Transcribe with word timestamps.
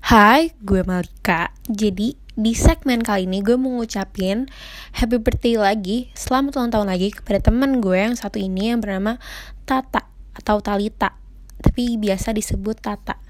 Hai, 0.00 0.56
gue 0.64 0.80
Malika. 0.80 1.52
Jadi 1.68 2.16
di 2.32 2.52
segmen 2.56 3.04
kali 3.04 3.28
ini 3.28 3.44
gue 3.44 3.60
mau 3.60 3.68
ngucapin 3.76 4.48
happy 4.96 5.20
birthday 5.20 5.60
lagi, 5.60 6.08
selamat 6.16 6.56
ulang 6.56 6.72
tahun 6.72 6.88
lagi 6.88 7.12
kepada 7.12 7.52
teman 7.52 7.84
gue 7.84 8.00
yang 8.00 8.16
satu 8.16 8.40
ini 8.40 8.72
yang 8.72 8.80
bernama 8.80 9.20
Tata 9.68 10.08
atau 10.32 10.64
Talita, 10.64 11.20
tapi 11.60 12.00
biasa 12.00 12.32
disebut 12.32 12.80
Tata. 12.80 13.20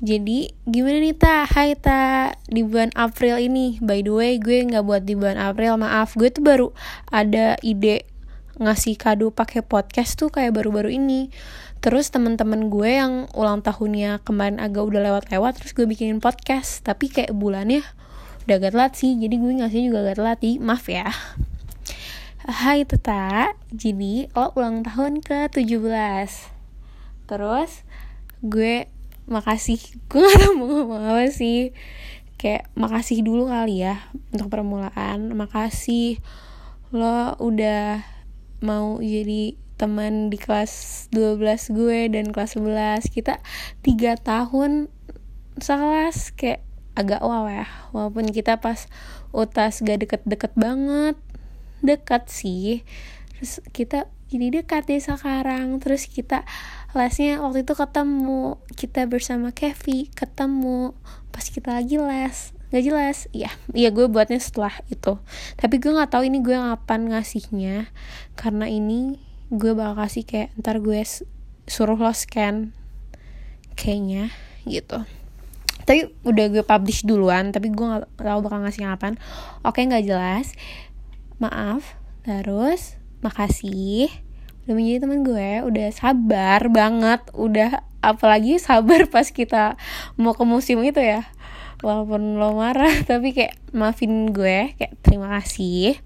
Jadi 0.00 0.48
gimana 0.64 1.04
nih 1.04 1.12
Ta? 1.12 1.44
Hai 1.44 1.76
Ta, 1.76 2.32
di 2.48 2.64
bulan 2.64 2.88
April 2.96 3.36
ini, 3.36 3.76
by 3.84 4.00
the 4.00 4.12
way 4.16 4.40
gue 4.40 4.64
nggak 4.72 4.80
buat 4.80 5.04
di 5.04 5.12
bulan 5.12 5.36
April, 5.36 5.76
maaf. 5.76 6.16
Gue 6.16 6.32
tuh 6.32 6.40
baru 6.40 6.72
ada 7.12 7.60
ide 7.60 8.08
ngasih 8.60 9.00
kado 9.00 9.32
pakai 9.32 9.64
podcast 9.64 10.20
tuh 10.20 10.28
kayak 10.28 10.52
baru-baru 10.52 10.92
ini. 10.92 11.32
Terus 11.80 12.12
teman-teman 12.12 12.68
gue 12.68 13.00
yang 13.00 13.24
ulang 13.32 13.64
tahunnya 13.64 14.20
kemarin 14.20 14.60
agak 14.60 14.84
udah 14.84 15.00
lewat-lewat 15.00 15.64
terus 15.64 15.72
gue 15.72 15.88
bikinin 15.88 16.20
podcast. 16.20 16.84
Tapi 16.84 17.08
kayak 17.08 17.32
bulannya 17.32 17.80
udah 18.44 18.56
agak 18.60 18.76
telat 18.76 18.92
sih 19.00 19.16
jadi 19.16 19.34
gue 19.40 19.52
ngasih 19.64 19.80
juga 19.88 19.98
agak 20.04 20.16
telat 20.20 20.38
sih. 20.44 20.56
Maaf 20.60 20.84
ya. 20.92 21.08
Hai 22.44 22.84
Teta 22.84 23.56
jadi 23.72 24.28
lo 24.36 24.52
ulang 24.52 24.84
tahun 24.84 25.24
ke 25.24 25.48
17 25.56 25.80
terus 27.30 27.86
gue 28.42 28.90
makasih 29.30 29.78
gue 30.10 30.20
gak 30.20 30.36
tau 30.36 30.52
mau 30.52 30.68
ngomong 30.68 31.04
apa 31.16 31.32
sih. 31.32 31.72
Kayak 32.36 32.68
makasih 32.76 33.24
dulu 33.24 33.48
kali 33.48 33.88
ya 33.88 34.04
untuk 34.36 34.52
permulaan. 34.52 35.32
Makasih 35.32 36.20
lo 36.92 37.40
udah 37.40 38.19
mau 38.60 39.00
jadi 39.00 39.56
teman 39.80 40.28
di 40.28 40.36
kelas 40.36 41.08
12 41.16 41.72
gue 41.72 42.12
dan 42.12 42.36
kelas 42.36 42.60
11 42.60 43.08
kita 43.08 43.40
tiga 43.80 44.12
tahun 44.20 44.92
sekelas 45.56 46.36
kayak 46.36 46.60
agak 47.00 47.24
wow 47.24 47.48
ya. 47.48 47.64
Walaupun 47.96 48.28
kita 48.28 48.60
pas 48.60 48.84
utas 49.32 49.80
gak 49.80 50.04
deket-deket 50.04 50.52
banget 50.52 51.16
dekat 51.80 52.28
sih. 52.28 52.84
Terus 53.36 53.64
kita 53.72 54.12
jadi 54.28 54.60
dekat 54.60 54.84
deh 54.84 55.00
sekarang. 55.00 55.80
Terus 55.80 56.04
kita 56.04 56.44
lesnya 56.92 57.40
waktu 57.40 57.64
itu 57.64 57.72
ketemu 57.72 58.60
kita 58.76 59.08
bersama 59.08 59.50
Kevi 59.56 60.12
ketemu. 60.12 60.92
Pas 61.32 61.46
kita 61.48 61.80
lagi 61.80 61.96
les 61.96 62.52
nggak 62.70 62.84
jelas. 62.86 63.26
Iya. 63.34 63.50
Iya 63.74 63.90
gue 63.90 64.06
buatnya 64.06 64.38
setelah 64.38 64.72
itu. 64.88 65.18
Tapi 65.58 65.76
gue 65.82 65.90
nggak 65.90 66.10
tahu 66.14 66.22
ini 66.26 66.38
gue 66.40 66.54
ngapain 66.54 67.02
ngasihnya. 67.02 67.90
Karena 68.38 68.70
ini 68.70 69.18
gue 69.50 69.74
bakal 69.74 70.06
kasih 70.06 70.22
kayak 70.22 70.54
ntar 70.62 70.78
gue 70.78 71.02
suruh 71.66 71.98
lo 71.98 72.14
scan 72.14 72.70
kayaknya 73.74 74.30
gitu. 74.64 75.02
Tapi 75.82 76.14
udah 76.22 76.46
gue 76.54 76.62
publish 76.62 77.02
duluan 77.02 77.50
tapi 77.50 77.74
gue 77.74 77.82
gak 77.82 78.06
tahu 78.14 78.40
bakal 78.46 78.62
ngasih 78.62 78.86
ngapain 78.86 79.18
oke 79.66 79.82
nggak 79.82 80.06
jelas. 80.06 80.54
Maaf. 81.42 81.98
Terus 82.22 83.00
makasih. 83.26 84.06
Udah 84.64 84.74
menjadi 84.78 84.98
teman 85.02 85.26
gue. 85.26 85.50
Udah 85.66 85.88
sabar 85.90 86.70
banget. 86.70 87.26
Udah 87.34 87.82
apalagi 88.00 88.62
sabar 88.62 89.10
pas 89.10 89.28
kita 89.28 89.74
mau 90.16 90.32
ke 90.32 90.44
musim 90.46 90.80
itu 90.80 91.00
ya 91.00 91.28
walaupun 91.80 92.36
lo 92.36 92.56
marah 92.56 92.92
tapi 93.10 93.32
kayak 93.32 93.56
maafin 93.72 94.32
gue 94.32 94.76
kayak 94.76 94.94
terima 95.04 95.40
kasih. 95.40 95.98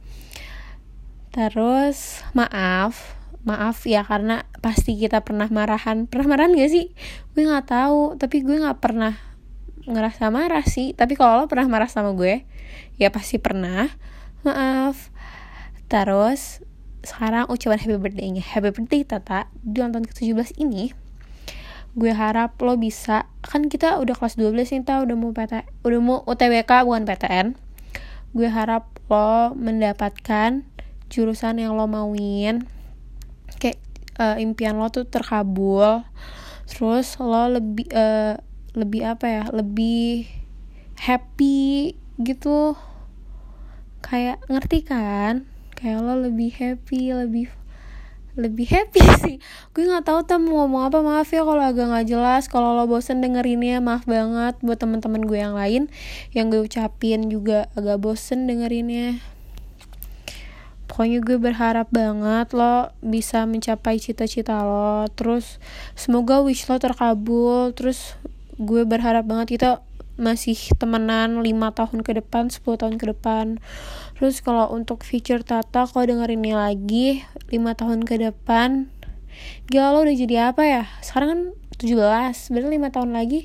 Terus 1.35 2.23
maaf. 2.33 3.19
Maaf 3.45 3.85
ya 3.85 4.01
karena 4.07 4.49
pasti 4.65 4.97
kita 4.97 5.21
pernah 5.21 5.51
marahan. 5.53 6.09
Pernah 6.09 6.27
marahan 6.33 6.57
gak 6.57 6.73
sih? 6.73 6.97
Gue 7.37 7.45
nggak 7.45 7.69
tahu 7.69 8.17
tapi 8.17 8.41
gue 8.41 8.57
nggak 8.57 8.81
pernah 8.81 9.19
ngerasa 9.85 10.33
marah 10.33 10.65
sih. 10.65 10.97
Tapi 10.97 11.13
kalau 11.19 11.45
lo 11.45 11.51
pernah 11.51 11.69
marah 11.69 11.91
sama 11.91 12.17
gue 12.17 12.47
ya 12.97 13.13
pasti 13.13 13.37
pernah. 13.37 13.91
Maaf. 14.47 15.13
Terus 15.91 16.65
sekarang 17.05 17.53
ucapan 17.53 17.79
happy 17.83 17.99
birthday-nya. 18.01 18.41
Happy 18.41 18.73
birthday 18.73 19.05
Tata. 19.05 19.53
Di 19.61 19.83
ulang 19.83 19.93
tahun 19.93 20.07
ke-17 20.09 20.57
ini 20.57 21.04
gue 21.95 22.13
harap 22.13 22.59
lo 22.63 22.75
bisa. 22.79 23.31
Kan 23.43 23.71
kita 23.71 23.99
udah 24.03 24.15
kelas 24.19 24.35
12 24.39 24.55
nih 24.55 24.83
tau 24.83 25.07
udah 25.07 25.17
mau 25.17 25.31
PT 25.31 25.63
udah 25.87 26.01
mau 26.03 26.19
UTBK 26.27 26.71
bukan 26.87 27.07
PTN 27.07 27.65
gue 28.35 28.51
harap 28.51 28.91
lo 29.07 29.55
mendapatkan 29.55 30.67
jurusan 31.07 31.63
yang 31.63 31.79
lo 31.79 31.87
mauin. 31.87 32.67
Uh, 34.15 34.39
impian 34.39 34.79
lo 34.79 34.91
tuh 34.95 35.07
terkabul. 35.11 36.07
Terus 36.71 37.19
lo 37.19 37.51
lebih 37.51 37.91
uh, 37.91 38.39
lebih 38.79 39.03
apa 39.07 39.27
ya 39.27 39.45
lebih 39.51 40.27
happy 40.99 41.95
gitu. 42.23 42.79
Kayak 44.03 44.39
ngerti 44.47 44.87
kan? 44.87 45.51
Kayak 45.75 46.07
lo 46.07 46.15
lebih 46.31 46.55
happy 46.55 47.11
lebih 47.11 47.51
lebih 48.35 48.67
happy 48.71 49.03
sih. 49.25 49.37
Gue 49.75 49.87
nggak 49.87 50.07
tahu 50.07 50.19
tuh 50.27 50.39
mau 50.43 50.67
ngomong 50.67 50.91
apa. 50.91 50.99
Maaf 51.01 51.31
ya 51.31 51.43
kalau 51.47 51.63
agak 51.63 51.87
nggak 51.91 52.07
jelas. 52.11 52.51
Kalau 52.51 52.75
lo 52.75 52.85
bosen 52.87 53.23
dengerinnya 53.23 53.79
maaf 53.79 54.07
banget 54.07 54.59
buat 54.61 54.79
teman-teman 54.79 55.23
gue 55.27 55.39
yang 55.39 55.55
lain. 55.55 55.83
Yang 56.35 56.47
gue 56.51 56.61
ucapin 56.67 57.31
juga 57.31 57.71
agak 57.79 58.03
bosen 58.03 58.47
dengerinnya. 58.51 59.23
Pokoknya 60.91 61.19
gue 61.25 61.39
berharap 61.41 61.89
banget 61.91 62.55
lo 62.55 62.95
bisa 63.03 63.47
mencapai 63.47 63.99
cita-cita 63.99 64.63
lo. 64.63 65.07
Terus 65.15 65.59
semoga 65.99 66.43
wish 66.43 66.67
lo 66.67 66.79
terkabul. 66.79 67.75
Terus 67.75 68.19
gue 68.59 68.87
berharap 68.87 69.27
banget 69.27 69.59
kita 69.59 69.71
masih 70.15 70.57
temenan 70.79 71.43
5 71.43 71.49
tahun 71.75 71.99
ke 72.07 72.23
depan 72.23 72.51
10 72.51 72.63
tahun 72.63 72.95
ke 73.03 73.11
depan. 73.17 73.59
Terus 74.15 74.39
kalau 74.41 74.71
untuk 74.71 75.03
future 75.03 75.43
Tata 75.43 75.91
kalau 75.91 76.05
dengerin 76.07 76.43
ini 76.43 76.55
lagi 76.55 77.09
5 77.51 77.59
tahun 77.75 78.07
ke 78.07 78.23
depan 78.31 78.91
gila 79.67 79.91
lo 79.91 80.07
udah 80.07 80.15
jadi 80.15 80.55
apa 80.55 80.63
ya? 80.63 80.85
Sekarang 81.03 81.29
kan 81.31 81.41
17 81.83 82.55
berarti 82.55 82.69
5 82.79 82.95
tahun 82.95 83.11
lagi 83.11 83.41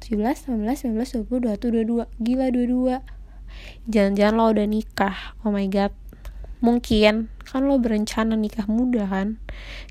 17, 0.00 0.48
18, 0.48 0.92
19, 0.92 1.28
20, 1.28 1.56
21, 1.56 1.84
22 1.84 2.08
Gila 2.20 2.46
22 2.52 3.00
Jangan-jangan 3.88 4.34
lo 4.36 4.44
udah 4.52 4.66
nikah 4.68 5.16
Oh 5.44 5.52
my 5.52 5.68
god. 5.68 5.92
Mungkin 6.64 7.28
kan 7.44 7.62
lo 7.68 7.76
berencana 7.76 8.34
nikah 8.34 8.64
muda 8.64 9.04
kan? 9.06 9.36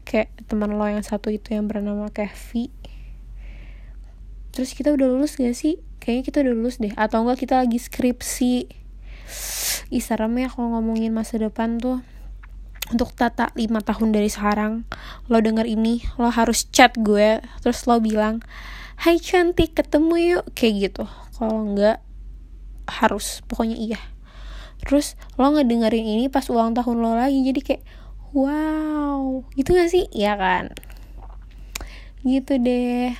Kayak 0.01 0.33
teman 0.49 0.75
lo 0.75 0.85
yang 0.89 1.05
satu 1.05 1.29
itu 1.29 1.53
yang 1.53 1.69
bernama 1.69 2.09
Kevi. 2.09 2.73
Terus 4.49 4.73
kita 4.73 4.91
udah 4.97 5.07
lulus 5.07 5.37
gak 5.37 5.53
sih 5.53 5.84
kayaknya 6.05 6.23
kita 6.29 6.38
udah 6.45 6.53
lulus 6.53 6.77
deh. 6.77 6.93
Atau 6.93 7.25
enggak 7.25 7.41
kita 7.41 7.66
lagi 7.66 7.81
skripsi. 7.81 8.69
Ih 9.89 10.03
serem 10.05 10.38
ya 10.38 10.53
kalau 10.53 10.77
ngomongin 10.77 11.09
masa 11.09 11.41
depan 11.41 11.81
tuh. 11.81 12.05
Untuk 12.93 13.17
tata 13.17 13.49
5 13.57 13.66
tahun 13.81 14.13
dari 14.13 14.29
sekarang 14.29 14.85
lo 15.25 15.41
denger 15.41 15.66
ini 15.66 16.05
lo 16.21 16.29
harus 16.29 16.69
chat 16.69 16.93
gue 16.93 17.41
terus 17.66 17.89
lo 17.89 17.97
bilang 17.97 18.45
hai 19.01 19.17
cantik 19.17 19.73
ketemu 19.73 20.38
yuk. 20.38 20.45
Kayak 20.53 20.93
gitu. 20.93 21.03
Kalau 21.41 21.66
enggak 21.66 22.05
harus. 22.85 23.41
Pokoknya 23.49 23.73
iya. 23.73 23.97
Terus 24.85 25.17
lo 25.41 25.49
ngedengerin 25.57 26.05
ini 26.05 26.29
pas 26.29 26.45
ulang 26.53 26.77
tahun 26.77 27.01
lo 27.01 27.17
lagi 27.17 27.41
jadi 27.41 27.61
kayak 27.66 27.83
wow. 28.37 29.41
Gitu 29.57 29.73
gak 29.73 29.89
sih? 29.89 30.05
Ya 30.13 30.37
kan? 30.37 30.69
Gitu 32.22 32.61
deh 32.61 33.17